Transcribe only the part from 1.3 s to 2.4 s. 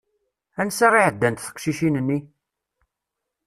teqcicin-nni?